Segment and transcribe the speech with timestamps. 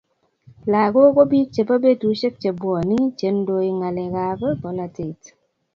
[0.71, 5.21] Lagok ko biik chebo betusiek chebwone che ndoi ngalek ab bolatet